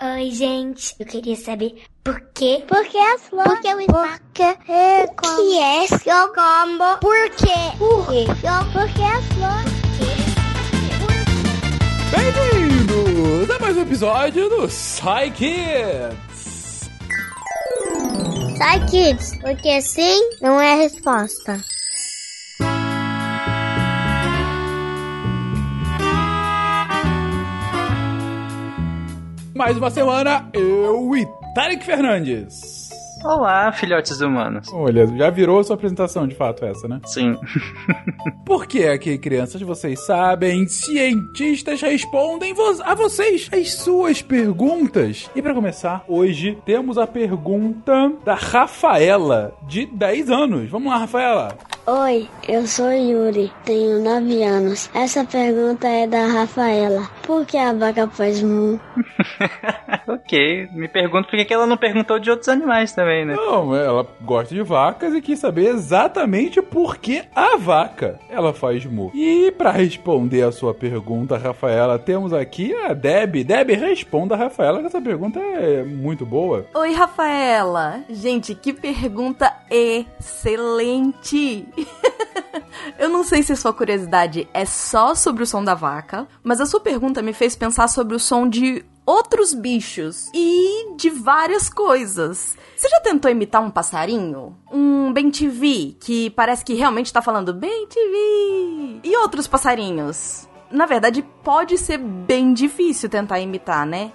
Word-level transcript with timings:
Oi, 0.00 0.30
gente. 0.30 0.94
Eu 1.00 1.06
queria 1.06 1.34
saber 1.34 1.82
por 2.04 2.20
quê? 2.32 2.62
Por 2.68 2.84
que 2.86 2.96
as 2.96 3.22
flores? 3.22 3.52
Por 3.52 3.60
que 3.60 3.74
o 3.74 3.80
espaço? 3.80 4.20
Por 4.20 4.32
que 4.32 4.42
é 4.42 5.04
O 5.04 5.36
que 5.36 5.58
é 5.58 5.86
seu 5.88 6.28
combo? 6.28 6.98
Por 7.00 7.30
quê? 7.30 7.76
Por 7.76 8.06
quê? 8.06 8.24
Por 8.72 8.88
que 8.92 9.02
as 9.02 9.24
flores? 9.34 9.78
Bem-vindos 12.12 13.50
a 13.50 13.58
mais 13.58 13.76
um 13.76 13.82
episódio 13.82 14.48
do 14.48 14.68
Psy 14.68 15.32
Kids. 15.34 16.90
Sai, 18.56 18.86
kids, 18.86 19.36
porque 19.40 19.82
sim 19.82 20.30
não 20.40 20.60
é 20.60 20.74
a 20.74 20.76
resposta. 20.76 21.60
Mais 29.58 29.76
uma 29.76 29.90
semana, 29.90 30.48
eu 30.52 31.16
e 31.16 31.26
Tarek 31.54 31.84
Fernandes. 31.84 32.88
Olá, 33.24 33.72
filhotes 33.72 34.20
humanos. 34.20 34.68
Olha, 34.72 35.04
já 35.08 35.28
virou 35.28 35.62
sua 35.64 35.74
apresentação 35.74 36.28
de 36.28 36.36
fato 36.36 36.64
essa, 36.64 36.86
né? 36.86 37.00
Sim. 37.04 37.36
Porque 38.46 38.84
aqui, 38.84 39.18
crianças, 39.18 39.60
vocês 39.60 40.06
sabem, 40.06 40.68
cientistas 40.68 41.80
respondem 41.80 42.54
vo- 42.54 42.80
a 42.84 42.94
vocês 42.94 43.50
as 43.52 43.72
suas 43.74 44.22
perguntas. 44.22 45.28
E 45.34 45.42
pra 45.42 45.52
começar, 45.52 46.04
hoje 46.06 46.56
temos 46.64 46.96
a 46.96 47.08
pergunta 47.08 48.12
da 48.24 48.36
Rafaela, 48.36 49.52
de 49.66 49.86
10 49.86 50.30
anos. 50.30 50.70
Vamos 50.70 50.92
lá, 50.92 50.98
Rafaela. 50.98 51.58
Oi, 51.90 52.28
eu 52.46 52.66
sou 52.66 52.92
Yuri, 52.92 53.50
tenho 53.64 53.98
9 54.04 54.42
anos. 54.42 54.90
Essa 54.92 55.24
pergunta 55.24 55.88
é 55.88 56.06
da 56.06 56.26
Rafaela. 56.26 57.08
Por 57.22 57.46
que 57.46 57.56
a 57.56 57.72
vaca 57.72 58.06
faz 58.08 58.42
mu? 58.42 58.78
ok. 60.06 60.68
Me 60.74 60.86
pergunto 60.86 61.30
por 61.30 61.42
que 61.42 61.54
ela 61.54 61.66
não 61.66 61.78
perguntou 61.78 62.18
de 62.18 62.30
outros 62.30 62.50
animais 62.50 62.92
também, 62.92 63.24
né? 63.24 63.34
Não, 63.34 63.74
ela 63.74 64.06
gosta 64.20 64.54
de 64.54 64.60
vacas 64.62 65.14
e 65.14 65.22
quis 65.22 65.38
saber 65.38 65.68
exatamente 65.68 66.60
por 66.60 66.98
que 66.98 67.22
a 67.34 67.56
vaca 67.56 68.20
ela 68.28 68.52
faz 68.52 68.84
mu. 68.84 69.10
E 69.14 69.50
pra 69.52 69.70
responder 69.70 70.42
a 70.42 70.52
sua 70.52 70.74
pergunta, 70.74 71.38
Rafaela, 71.38 71.98
temos 71.98 72.34
aqui 72.34 72.74
a 72.74 72.92
Deb. 72.92 73.44
Deb, 73.44 73.70
responda 73.70 74.34
a 74.34 74.38
Rafaela, 74.38 74.80
que 74.80 74.88
essa 74.88 75.00
pergunta 75.00 75.40
é 75.40 75.82
muito 75.82 76.26
boa. 76.26 76.66
Oi, 76.74 76.92
Rafaela. 76.92 78.02
Gente, 78.10 78.54
que 78.54 78.74
pergunta 78.74 79.50
excelente. 79.70 81.66
Eu 82.98 83.08
não 83.08 83.22
sei 83.22 83.42
se 83.42 83.54
sua 83.54 83.72
curiosidade 83.72 84.48
é 84.52 84.64
só 84.64 85.14
sobre 85.14 85.42
o 85.42 85.46
som 85.46 85.62
da 85.62 85.74
vaca, 85.74 86.26
mas 86.42 86.60
a 86.60 86.66
sua 86.66 86.80
pergunta 86.80 87.22
me 87.22 87.32
fez 87.32 87.54
pensar 87.54 87.88
sobre 87.88 88.16
o 88.16 88.18
som 88.18 88.48
de 88.48 88.84
outros 89.06 89.54
bichos 89.54 90.30
e 90.34 90.94
de 90.96 91.08
várias 91.08 91.68
coisas. 91.68 92.56
Você 92.76 92.88
já 92.88 93.00
tentou 93.00 93.30
imitar 93.30 93.62
um 93.62 93.70
passarinho? 93.70 94.56
Um 94.70 95.12
bem 95.12 95.30
TV, 95.30 95.96
que 96.00 96.30
parece 96.30 96.64
que 96.64 96.74
realmente 96.74 97.12
tá 97.12 97.22
falando 97.22 97.54
bem 97.54 97.86
TV. 97.86 99.00
E 99.04 99.16
outros 99.16 99.46
passarinhos? 99.46 100.48
Na 100.70 100.84
verdade, 100.84 101.22
pode 101.42 101.78
ser 101.78 101.98
bem 101.98 102.52
difícil 102.52 103.08
tentar 103.08 103.40
imitar, 103.40 103.86
né? 103.86 104.12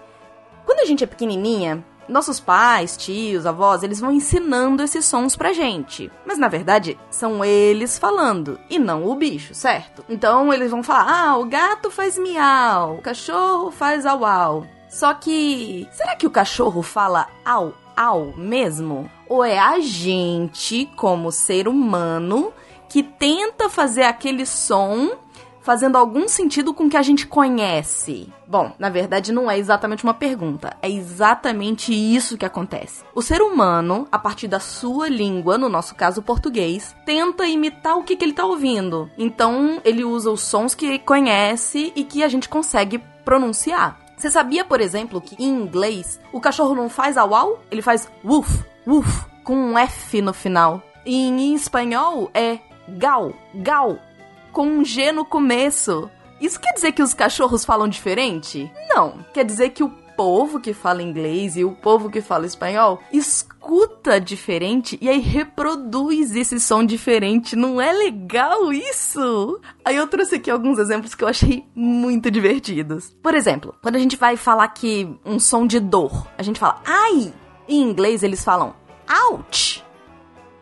Quando 0.66 0.80
a 0.80 0.86
gente 0.86 1.04
é 1.04 1.08
pequenininha, 1.08 1.84
nossos 2.08 2.40
pais, 2.40 2.98
tios, 2.98 3.46
avós, 3.46 3.84
eles 3.84 4.00
vão 4.00 4.12
ensinando 4.12 4.84
esses 4.84 5.06
sons 5.06 5.36
pra 5.36 5.54
gente. 5.54 6.12
Mas 6.26 6.38
na 6.38 6.48
verdade, 6.48 6.98
são 7.10 7.44
eles 7.44 7.98
falando 7.98 8.60
e 8.70 8.78
não 8.80 9.06
o 9.06 9.16
bicho, 9.16 9.54
certo? 9.54 10.04
Então 10.10 10.54
eles 10.54 10.72
vão 10.72 10.84
falar: 10.84 11.08
"Ah, 11.10 11.38
o 11.38 11.46
gato 11.46 11.90
faz 11.90 12.18
miau, 12.18 12.96
o 12.96 13.02
cachorro 13.02 13.72
faz 13.72 14.06
au 14.06 14.26
au". 14.26 14.66
Só 14.90 15.14
que 15.14 15.88
será 15.92 16.16
que 16.16 16.28
o 16.28 16.32
cachorro 16.32 16.84
fala 16.84 17.28
au 17.44 17.74
au 17.96 18.34
mesmo? 18.38 19.10
Ou 19.28 19.44
é 19.44 19.58
a 19.58 19.80
gente, 19.80 20.86
como 20.96 21.32
ser 21.32 21.68
humano, 21.68 22.54
que 22.90 23.02
tenta 23.02 23.70
fazer 23.70 24.04
aquele 24.04 24.46
som 24.46 25.12
fazendo 25.64 25.98
algum 25.98 26.28
sentido 26.28 26.74
com 26.74 26.86
o 26.86 26.90
que 26.90 26.98
a 26.98 27.02
gente 27.02 27.26
conhece? 27.26 28.32
Bom, 28.46 28.74
na 28.78 28.90
verdade 28.90 29.32
não 29.32 29.50
é 29.50 29.58
exatamente 29.58 30.04
uma 30.04 30.14
pergunta, 30.14 30.76
é 30.82 30.90
exatamente 30.90 31.94
isso 31.94 32.38
que 32.38 32.46
acontece. 32.46 33.04
O 33.16 33.22
ser 33.22 33.42
humano, 33.42 34.08
a 34.12 34.20
partir 34.20 34.48
da 34.48 34.60
sua 34.60 35.10
língua, 35.10 35.58
no 35.58 35.70
nosso 35.70 35.96
caso 35.96 36.20
o 36.20 36.24
português, 36.24 36.96
tenta 37.06 37.48
imitar 37.48 37.98
o 37.98 38.04
que, 38.04 38.16
que 38.16 38.24
ele 38.24 38.34
tá 38.34 38.46
ouvindo. 38.46 39.10
Então 39.18 39.82
ele 39.84 40.04
usa 40.04 40.30
os 40.30 40.42
sons 40.42 40.76
que 40.76 41.00
conhece 41.00 41.92
e 41.96 42.04
que 42.04 42.24
a 42.24 42.28
gente 42.28 42.50
consegue 42.50 43.00
pronunciar. 43.24 44.00
Você 44.18 44.30
sabia, 44.30 44.64
por 44.64 44.80
exemplo, 44.80 45.20
que 45.20 45.42
em 45.44 45.50
inglês 45.50 46.20
o 46.32 46.40
cachorro 46.40 46.76
não 46.76 46.90
faz 46.90 47.18
au 47.18 47.34
au, 47.34 47.64
ele 47.72 47.82
faz 47.82 48.10
woof, 48.24 48.64
woof, 48.86 49.26
com 49.44 49.56
um 49.56 49.78
F 49.78 50.22
no 50.22 50.34
final. 50.34 50.82
E 51.06 51.28
em 51.28 51.54
espanhol 51.54 52.30
é 52.34 52.60
gal, 52.88 53.34
gal, 53.56 53.98
com 54.54 54.68
um 54.68 54.86
G 54.86 55.12
no 55.12 55.26
começo. 55.26 56.10
Isso 56.40 56.60
quer 56.60 56.74
dizer 56.74 56.92
que 56.92 57.02
os 57.02 57.14
cachorros 57.14 57.66
falam 57.66 57.88
diferente? 57.88 58.72
Não. 58.88 59.26
Quer 59.34 59.44
dizer 59.44 59.72
que 59.72 59.84
o 59.84 59.90
povo 60.16 60.60
que 60.60 60.74
fala 60.74 61.02
inglês 61.02 61.58
e 61.58 61.64
o 61.64 61.72
povo 61.72 62.10
que 62.10 62.22
fala 62.22 62.46
espanhol 62.46 63.02
escuta 63.12 64.22
diferente 64.22 64.96
e 65.02 65.10
aí 65.10 65.20
reproduz 65.20 66.36
esse 66.36 66.60
som 66.60 66.86
diferente. 66.86 67.56
Não 67.56 67.82
é 67.82 67.92
legal 67.92 68.72
isso? 68.72 69.60
Aí 69.84 69.96
eu 69.96 70.06
trouxe 70.06 70.36
aqui 70.36 70.52
alguns 70.52 70.78
exemplos 70.78 71.16
que 71.16 71.24
eu 71.24 71.28
achei 71.28 71.66
muito 71.74 72.30
divertidos. 72.30 73.16
Por 73.24 73.34
exemplo, 73.34 73.74
quando 73.82 73.96
a 73.96 74.00
gente 74.00 74.16
vai 74.16 74.38
falar 74.38 74.68
que 74.68 75.10
um 75.26 75.40
som 75.40 75.66
de 75.66 75.80
dor, 75.80 76.28
a 76.38 76.44
gente 76.44 76.60
fala 76.60 76.80
ai. 76.86 77.34
Em 77.68 77.82
inglês 77.82 78.22
eles 78.22 78.44
falam 78.44 78.76
ouch. 79.32 79.84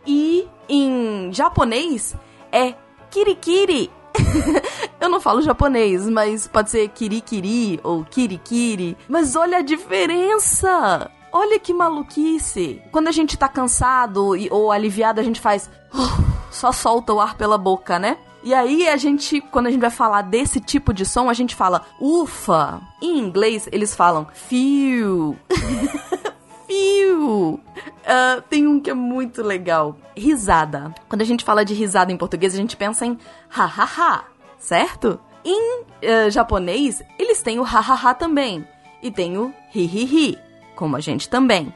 E 0.08 0.48
em 0.70 1.34
japonês 1.34 2.16
é 2.52 2.76
kirikiri. 3.12 3.92
Eu 5.00 5.10
não 5.10 5.20
falo 5.22 5.42
japonês, 5.42 6.08
mas 6.10 6.48
pode 6.48 6.70
ser 6.70 6.88
kirikiri 6.90 7.80
ou 7.84 8.04
kirikiri. 8.06 8.98
Mas 9.08 9.36
olha 9.36 9.58
a 9.60 9.62
diferença! 9.62 11.10
Olha 11.32 11.60
que 11.60 11.74
maluquice! 11.74 12.82
Quando 12.92 13.08
a 13.08 13.12
gente 13.12 13.38
tá 13.38 13.48
cansado 13.48 14.36
e- 14.36 14.50
ou 14.52 14.72
aliviado, 14.72 15.20
a 15.20 15.24
gente 15.24 15.40
faz. 15.40 15.70
Só 16.50 16.72
solta 16.72 17.14
o 17.14 17.20
ar 17.22 17.36
pela 17.36 17.58
boca, 17.58 17.98
né? 17.98 18.18
E 18.44 18.54
aí 18.54 18.90
a 18.90 18.98
gente, 18.98 19.40
quando 19.40 19.68
a 19.68 19.72
gente 19.72 19.80
vai 19.82 19.92
falar 19.92 20.24
desse 20.24 20.60
tipo 20.60 20.94
de 20.94 21.06
som, 21.06 21.30
a 21.30 21.34
gente 21.34 21.56
fala 21.56 21.84
ufa. 22.00 22.82
Em 23.02 23.20
inglês, 23.20 23.70
eles 23.72 23.96
falam 23.96 24.28
feel. 24.34 25.38
Ah, 28.06 28.44
tem 28.50 28.68
um 28.68 28.80
que 28.80 28.90
é 28.90 28.94
muito 28.94 29.42
legal. 29.42 29.98
Risada. 30.16 30.94
Quando 31.08 31.22
a 31.22 31.26
gente 31.26 31.44
fala 31.44 31.64
de 31.64 31.74
risada 31.74 32.12
em 32.12 32.18
português, 32.18 32.54
a 32.54 32.58
gente 32.58 32.76
pensa 32.76 33.06
em 33.06 33.18
ha 33.50 33.66
ha 33.66 33.84
ha, 33.84 34.24
certo? 34.58 35.20
Em 35.46 35.84
ah, 36.04 36.30
japonês, 36.30 37.02
eles 37.18 37.42
têm 37.42 37.60
o 37.60 37.64
ha 37.64 37.80
ha 37.80 37.94
ha 37.94 38.14
também. 38.14 38.68
E 39.02 39.10
tem 39.10 39.38
o 39.38 39.54
hi 39.74 39.86
hi 39.86 40.04
hi, 40.04 40.38
como 40.76 40.96
a 40.96 41.00
gente 41.00 41.30
também. 41.30 41.74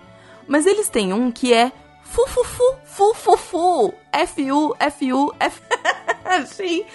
Mas 0.48 0.66
eles 0.66 0.90
têm 0.90 1.14
um 1.14 1.32
que 1.32 1.54
é 1.54 1.72
fu 2.04 2.28
fu 2.28 2.44
fu 2.44 3.14
fu 3.16 3.94
f 4.12 4.42
Achei 6.26 6.86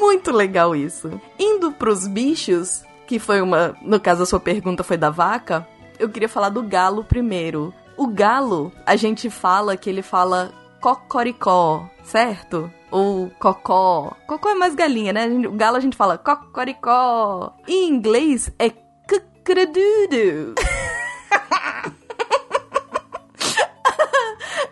muito 0.00 0.32
legal 0.32 0.74
isso. 0.74 1.20
Indo 1.38 1.72
pros 1.72 2.06
bichos, 2.06 2.82
que 3.06 3.18
foi 3.18 3.40
uma, 3.40 3.76
no 3.82 4.00
caso 4.00 4.22
a 4.22 4.26
sua 4.26 4.40
pergunta 4.40 4.82
foi 4.82 4.96
da 4.96 5.10
vaca, 5.10 5.66
eu 6.00 6.08
queria 6.08 6.28
falar 6.28 6.48
do 6.48 6.62
galo 6.62 7.04
primeiro. 7.04 7.72
O 7.96 8.06
galo, 8.06 8.72
a 8.86 8.96
gente 8.96 9.28
fala 9.28 9.76
que 9.76 9.90
ele 9.90 10.00
fala 10.02 10.50
cocoricó, 10.80 11.88
certo? 12.02 12.72
Ou 12.90 13.30
cocó. 13.38 14.16
Cocó 14.26 14.48
é 14.48 14.54
mais 14.54 14.74
galinha, 14.74 15.12
né? 15.12 15.26
O 15.46 15.52
galo 15.52 15.76
a 15.76 15.80
gente 15.80 15.96
fala 15.96 16.16
cocoricó. 16.16 17.52
Em 17.68 17.88
inglês 17.88 18.50
é 18.58 18.70
cucredudo. 18.70 20.54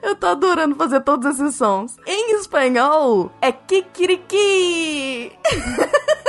Eu 0.03 0.17
tô 0.17 0.29
adorando 0.29 0.75
fazer 0.75 1.01
todos 1.03 1.39
esses 1.39 1.57
sons. 1.57 1.97
Em 2.07 2.37
espanhol 2.37 3.31
é 3.43 3.53
kikiriki. 3.53 5.33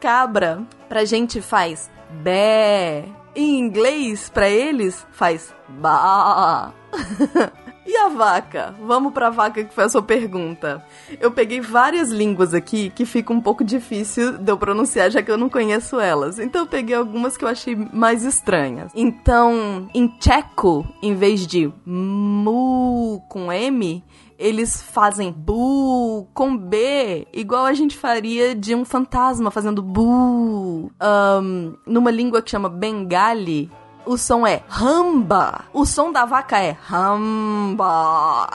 cabra 0.00 0.62
pra 0.88 1.04
gente 1.04 1.40
faz 1.40 1.90
bé. 2.10 3.04
Em 3.34 3.58
inglês, 3.58 4.30
pra 4.30 4.48
eles, 4.48 5.06
faz 5.12 5.54
ba. 5.68 6.72
E 7.86 7.96
a 7.96 8.08
vaca? 8.08 8.74
Vamos 8.84 9.12
pra 9.12 9.30
vaca 9.30 9.62
que 9.62 9.72
foi 9.72 9.84
a 9.84 9.88
sua 9.88 10.02
pergunta. 10.02 10.84
Eu 11.20 11.30
peguei 11.30 11.60
várias 11.60 12.10
línguas 12.10 12.52
aqui 12.52 12.90
que 12.90 13.06
fica 13.06 13.32
um 13.32 13.40
pouco 13.40 13.62
difícil 13.62 14.38
de 14.38 14.50
eu 14.50 14.58
pronunciar, 14.58 15.08
já 15.08 15.22
que 15.22 15.30
eu 15.30 15.38
não 15.38 15.48
conheço 15.48 16.00
elas. 16.00 16.40
Então 16.40 16.62
eu 16.62 16.66
peguei 16.66 16.96
algumas 16.96 17.36
que 17.36 17.44
eu 17.44 17.48
achei 17.48 17.76
mais 17.76 18.24
estranhas. 18.24 18.90
Então, 18.92 19.88
em 19.94 20.08
tcheco, 20.18 20.84
em 21.00 21.14
vez 21.14 21.46
de 21.46 21.72
mu 21.86 23.22
com 23.28 23.52
M, 23.52 24.02
eles 24.38 24.82
fazem 24.82 25.32
bu 25.32 26.26
com 26.34 26.56
B, 26.56 27.26
igual 27.32 27.64
a 27.64 27.74
gente 27.74 27.96
faria 27.96 28.54
de 28.54 28.74
um 28.74 28.84
fantasma 28.84 29.50
fazendo 29.50 29.82
bu. 29.82 30.90
Um, 31.00 31.74
numa 31.86 32.10
língua 32.10 32.42
que 32.42 32.50
chama 32.50 32.68
Bengali, 32.68 33.70
o 34.06 34.16
som 34.16 34.46
é 34.46 34.62
ramba. 34.68 35.64
O 35.72 35.84
som 35.84 36.12
da 36.12 36.24
vaca 36.24 36.58
é 36.58 36.70
ramba. 36.70 38.48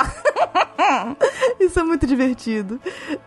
Isso 1.60 1.80
é 1.80 1.84
muito 1.84 2.08
divertido. 2.08 2.80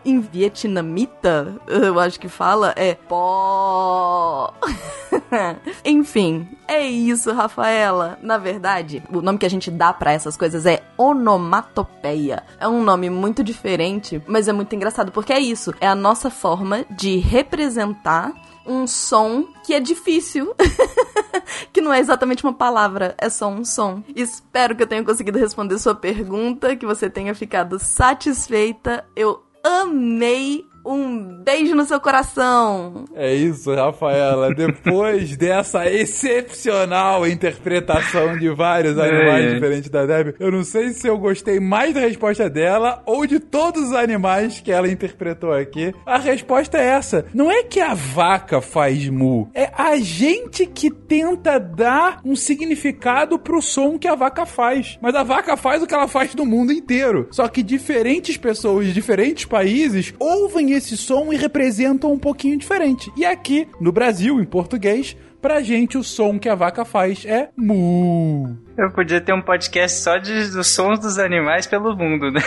Em 0.03 0.19
vietnamita, 0.19 1.55
eu 1.67 1.99
acho 1.99 2.19
que 2.19 2.27
fala, 2.27 2.73
é 2.75 2.95
pó. 2.95 4.53
Enfim, 5.83 6.47
é 6.67 6.85
isso, 6.85 7.31
Rafaela. 7.31 8.17
Na 8.21 8.37
verdade, 8.37 9.03
o 9.11 9.21
nome 9.21 9.37
que 9.37 9.45
a 9.45 9.49
gente 9.49 9.69
dá 9.69 9.93
para 9.93 10.11
essas 10.11 10.37
coisas 10.37 10.65
é 10.65 10.83
onomatopeia. 10.97 12.43
É 12.59 12.67
um 12.67 12.83
nome 12.83 13.09
muito 13.09 13.43
diferente, 13.43 14.21
mas 14.27 14.47
é 14.47 14.53
muito 14.53 14.75
engraçado 14.75 15.11
porque 15.11 15.33
é 15.33 15.39
isso. 15.39 15.73
É 15.79 15.87
a 15.87 15.95
nossa 15.95 16.29
forma 16.29 16.85
de 16.89 17.17
representar 17.17 18.33
um 18.65 18.87
som 18.87 19.47
que 19.63 19.73
é 19.73 19.79
difícil. 19.79 20.55
que 21.71 21.81
não 21.81 21.93
é 21.93 21.99
exatamente 21.99 22.43
uma 22.43 22.53
palavra, 22.53 23.15
é 23.17 23.29
só 23.29 23.47
um 23.47 23.63
som. 23.63 24.01
Espero 24.15 24.75
que 24.75 24.83
eu 24.83 24.87
tenha 24.87 25.03
conseguido 25.03 25.37
responder 25.37 25.77
sua 25.77 25.95
pergunta, 25.95 26.75
que 26.75 26.85
você 26.85 27.09
tenha 27.09 27.35
ficado 27.35 27.77
satisfeita. 27.77 29.05
Eu 29.15 29.43
amei 29.63 30.65
um 30.85 31.41
beijo 31.43 31.75
no 31.75 31.85
seu 31.85 31.99
coração. 31.99 33.05
É 33.15 33.33
isso, 33.33 33.73
Rafaela. 33.73 34.53
Depois 34.53 35.35
dessa 35.37 35.89
excepcional 35.89 37.27
interpretação 37.27 38.37
de 38.37 38.49
vários 38.49 38.97
animais 38.97 39.45
é. 39.45 39.53
diferentes 39.53 39.89
da 39.89 40.05
Debbie, 40.05 40.35
eu 40.39 40.51
não 40.51 40.63
sei 40.63 40.89
se 40.89 41.07
eu 41.07 41.17
gostei 41.17 41.59
mais 41.59 41.93
da 41.93 42.01
resposta 42.01 42.49
dela 42.49 43.01
ou 43.05 43.25
de 43.25 43.39
todos 43.39 43.89
os 43.89 43.93
animais 43.93 44.59
que 44.59 44.71
ela 44.71 44.89
interpretou 44.89 45.53
aqui. 45.53 45.93
A 46.05 46.17
resposta 46.17 46.77
é 46.77 46.85
essa. 46.85 47.25
Não 47.33 47.51
é 47.51 47.63
que 47.63 47.79
a 47.79 47.93
vaca 47.93 48.61
faz 48.61 49.07
mu, 49.09 49.49
é 49.53 49.71
a 49.75 49.97
gente 49.97 50.65
que 50.65 50.91
tenta 50.91 51.59
dar 51.59 52.19
um 52.23 52.35
significado 52.35 53.39
pro 53.39 53.61
som 53.61 53.97
que 53.97 54.07
a 54.07 54.15
vaca 54.15 54.45
faz. 54.45 54.97
Mas 55.01 55.15
a 55.15 55.23
vaca 55.23 55.57
faz 55.57 55.81
o 55.81 55.87
que 55.87 55.93
ela 55.93 56.07
faz 56.07 56.33
no 56.35 56.45
mundo 56.45 56.71
inteiro. 56.71 57.27
Só 57.31 57.47
que 57.47 57.63
diferentes 57.63 58.37
pessoas 58.37 58.85
de 58.87 58.93
diferentes 58.93 59.45
países 59.45 60.13
ouvem 60.19 60.74
esse 60.75 60.97
som 60.97 61.31
e 61.31 61.35
representam 61.35 62.11
um 62.11 62.19
pouquinho 62.19 62.57
diferente. 62.57 63.11
E 63.15 63.25
aqui, 63.25 63.67
no 63.79 63.91
Brasil, 63.91 64.39
em 64.39 64.45
português, 64.45 65.15
pra 65.45 65.61
gente 65.61 65.95
o 65.95 66.03
som 66.03 66.39
que 66.39 66.49
a 66.49 66.55
vaca 66.55 66.83
faz 66.83 67.23
é 67.23 67.49
mu. 67.55 68.57
Eu 68.75 68.89
podia 68.89 69.21
ter 69.21 69.31
um 69.31 69.43
podcast 69.43 70.01
só 70.01 70.17
de, 70.17 70.49
dos 70.49 70.67
sons 70.69 70.97
dos 70.97 71.19
animais 71.19 71.67
pelo 71.67 71.95
mundo, 71.95 72.31
né? 72.31 72.41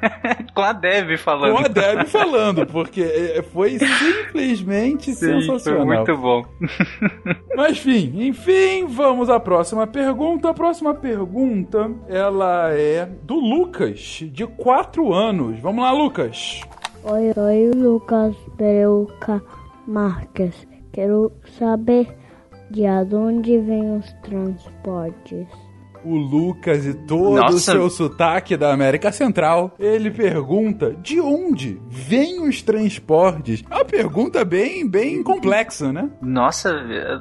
Com 0.54 0.60
a 0.60 0.74
Deb 0.74 1.16
falando. 1.16 1.56
Com 1.56 1.64
a 1.64 1.68
Deb 1.68 2.06
falando, 2.08 2.66
porque 2.66 3.00
é, 3.00 3.42
foi 3.42 3.78
simplesmente 3.78 5.14
Sim, 5.14 5.40
sensacional. 5.40 5.86
Foi 5.86 5.96
muito 5.96 6.16
bom. 6.18 6.44
Mas 7.56 7.78
enfim, 7.78 8.26
enfim, 8.26 8.86
vamos 8.86 9.30
à 9.30 9.40
próxima 9.40 9.86
pergunta. 9.86 10.50
A 10.50 10.54
próxima 10.54 10.92
pergunta, 10.92 11.90
ela 12.06 12.70
é 12.74 13.06
do 13.22 13.36
Lucas, 13.36 14.20
de 14.30 14.46
4 14.46 15.10
anos. 15.14 15.58
Vamos 15.58 15.82
lá, 15.82 15.90
Lucas. 15.90 16.60
Oi, 17.04 17.32
oi, 17.36 17.72
Lucas 17.74 18.36
Bereuca 18.56 19.42
Marques. 19.88 20.68
Quero 20.92 21.32
saber 21.58 22.06
de 22.70 22.86
onde 23.12 23.58
vêm 23.58 23.96
os 23.96 24.12
transportes 24.22 25.48
o 26.04 26.16
Lucas 26.16 26.86
e 26.86 26.94
todo 26.94 27.36
Nossa. 27.36 27.54
o 27.54 27.58
seu 27.60 27.90
sotaque 27.90 28.56
da 28.56 28.72
América 28.72 29.12
Central. 29.12 29.74
Ele 29.78 30.10
pergunta 30.10 30.96
de 31.02 31.20
onde 31.20 31.80
vêm 31.88 32.40
os 32.46 32.62
transportes. 32.62 33.62
É 33.70 33.74
uma 33.74 33.84
pergunta 33.84 34.44
bem, 34.44 34.88
bem 34.88 35.22
complexa, 35.22 35.92
né? 35.92 36.10
Nossa, 36.20 36.70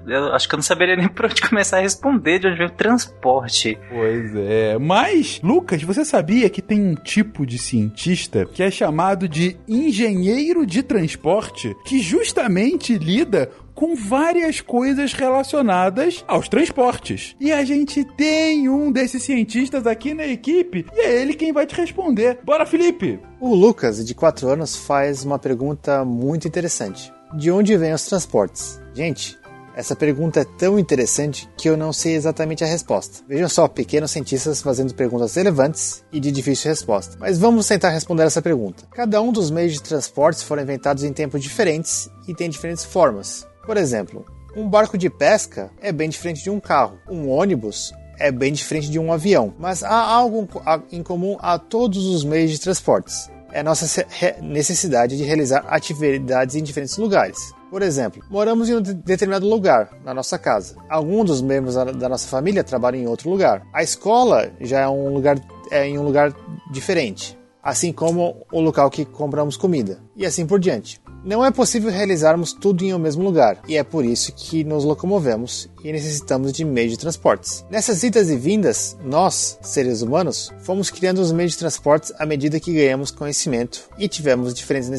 eu 0.08 0.34
acho 0.34 0.48
que 0.48 0.56
eu 0.56 0.58
não 0.58 0.64
saberia 0.64 0.96
nem 0.96 1.08
por 1.08 1.26
onde 1.26 1.42
começar 1.42 1.78
a 1.78 1.82
responder 1.82 2.40
de 2.40 2.48
onde 2.48 2.58
vem 2.58 2.68
o 2.68 2.72
transporte. 2.72 3.78
Pois 3.90 4.36
é. 4.36 4.78
Mas, 4.78 5.40
Lucas, 5.44 5.82
você 5.84 6.04
sabia 6.06 6.50
que 6.50 6.62
tem 6.62 6.82
um 6.82 6.96
tipo 6.96 7.46
de 7.46 7.58
cientista 7.58 8.46
que 8.46 8.64
é 8.64 8.72
chamado 8.72 9.28
de 9.28 9.58
engenheiro 9.68 10.66
de 10.66 10.84
transporte 10.84 11.76
que 11.86 12.00
justamente 12.00 12.98
lida 12.98 13.50
com 13.82 13.96
várias 13.96 14.62
coisas 14.62 15.12
relacionadas 15.12 16.24
aos 16.28 16.48
transportes. 16.48 17.36
E 17.40 17.52
a 17.52 17.66
gente 17.66 18.04
tem 18.04 18.70
um 18.70 18.92
desses 18.92 19.24
cientistas 19.24 19.88
aqui 19.88 20.14
na 20.14 20.28
equipe 20.28 20.86
e 20.94 21.00
é 21.00 21.20
ele 21.20 21.34
quem 21.34 21.52
vai 21.52 21.66
te 21.66 21.74
responder. 21.74 22.38
Bora, 22.44 22.64
Felipe! 22.64 23.20
O 23.40 23.56
Lucas, 23.56 24.06
de 24.06 24.14
4 24.14 24.50
anos, 24.50 24.76
faz 24.76 25.26
uma 25.26 25.40
pergunta 25.40 26.06
muito 26.06 26.48
interessante. 26.48 27.12
De 27.34 27.50
onde 27.50 27.76
vêm 27.76 27.92
os 27.92 28.06
transportes? 28.06 28.80
Gente, 28.94 29.36
essa 29.76 29.96
pergunta 29.96 30.42
é 30.42 30.46
tão 30.46 30.78
interessante 30.78 31.50
que 31.58 31.68
eu 31.68 31.76
não 31.76 31.92
sei 31.92 32.14
exatamente 32.14 32.64
a 32.64 32.68
resposta. 32.68 33.24
Vejam 33.28 33.50
só, 33.50 33.68
pequenos 33.68 34.12
cientistas 34.12 34.62
fazendo 34.62 34.94
perguntas 34.94 35.34
relevantes 35.34 36.04
e 36.12 36.20
de 36.20 36.32
difícil 36.32 36.70
resposta. 36.70 37.18
Mas 37.20 37.40
vamos 37.40 37.66
tentar 37.66 37.90
responder 37.90 38.26
essa 38.26 38.44
pergunta. 38.44 38.84
Cada 38.92 39.20
um 39.24 39.32
dos 39.32 39.50
meios 39.50 39.74
de 39.74 39.82
transportes 39.82 40.44
foram 40.44 40.62
inventados 40.62 41.04
em 41.04 41.12
tempos 41.12 41.42
diferentes 41.42 42.12
e 42.28 42.36
tem 42.36 42.48
diferentes 42.48 42.86
formas. 42.86 43.50
Por 43.66 43.78
exemplo, 43.78 44.26
um 44.56 44.68
barco 44.68 44.98
de 44.98 45.10
pesca 45.10 45.72
é 45.82 45.92
bem 45.92 46.10
diferente 46.10 46.44
de 46.44 46.50
um 46.50 46.60
carro. 46.60 46.98
Um 47.10 47.30
ônibus 47.30 47.94
é 48.20 48.32
bem 48.32 48.52
diferente 48.54 48.90
de 48.90 49.00
um 49.00 49.12
avião. 49.12 49.54
Mas 49.58 49.84
há 49.84 50.00
algo 50.00 50.48
em 50.92 51.02
comum 51.02 51.38
a 51.40 51.58
todos 51.58 52.06
os 52.06 52.24
meios 52.24 52.52
de 52.52 52.60
transportes. 52.60 53.30
É 53.52 53.62
nossa 53.62 54.06
necessidade 54.42 55.18
de 55.18 55.24
realizar 55.24 55.66
atividades 55.68 56.56
em 56.56 56.64
diferentes 56.64 56.98
lugares. 56.98 57.54
Por 57.70 57.82
exemplo, 57.82 58.22
moramos 58.30 58.70
em 58.70 58.76
um 58.76 58.82
determinado 58.82 59.48
lugar, 59.48 59.90
na 60.04 60.14
nossa 60.14 60.38
casa. 60.38 60.76
Algum 60.90 61.24
dos 61.24 61.42
membros 61.42 61.76
da 61.76 62.10
nossa 62.10 62.28
família 62.28 62.64
trabalha 62.64 62.98
em 62.98 63.08
outro 63.08 63.30
lugar. 63.30 63.66
A 63.74 63.82
escola 63.82 64.52
já 64.60 64.82
é, 64.82 64.88
um 64.90 65.14
lugar, 65.14 65.38
é 65.70 65.88
em 65.88 65.98
um 65.98 66.04
lugar 66.04 66.34
diferente, 66.70 67.38
assim 67.64 67.94
como 67.94 68.46
o 68.52 68.60
local 68.60 68.90
que 68.90 69.06
compramos 69.06 69.56
comida, 69.56 70.00
e 70.18 70.26
assim 70.26 70.46
por 70.46 70.60
diante. 70.60 71.02
Não 71.24 71.46
é 71.46 71.52
possível 71.52 71.92
realizarmos 71.92 72.52
tudo 72.52 72.84
em 72.84 72.94
um 72.96 73.00
mesmo 73.00 73.24
lugar, 73.24 73.62
e 73.68 73.78
é 73.78 73.84
por 73.84 74.04
isso 74.04 74.34
que 74.34 74.64
nos 74.64 74.84
locomovemos 74.84 75.70
e 75.84 75.92
necessitamos 75.92 76.52
de 76.52 76.66
meios 76.66 76.92
de 76.92 76.98
transportes. 76.98 77.64
Nessas 77.70 78.02
idas 78.04 78.30
e 78.30 78.36
vindas, 78.36 78.98
nós, 79.04 79.58
seres 79.62 80.02
humanos, 80.02 80.52
fomos 80.64 80.90
criando 80.90 81.20
os 81.20 81.32
meios 81.32 81.52
de 81.52 81.60
transportes 81.60 82.12
à 82.18 82.26
medida 82.26 82.60
que 82.60 82.74
ganhamos 82.74 83.12
conhecimento 83.12 83.90
e 83.98 84.08
tivemos 84.08 84.54
diferentes 84.54 84.90